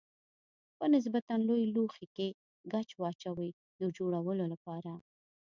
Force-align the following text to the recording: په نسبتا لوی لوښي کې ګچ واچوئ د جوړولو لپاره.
په 0.77 0.85
نسبتا 0.93 1.33
لوی 1.47 1.63
لوښي 1.73 2.07
کې 2.15 2.27
ګچ 2.73 2.89
واچوئ 3.01 3.49
د 3.79 3.81
جوړولو 3.97 4.45
لپاره. 4.53 4.91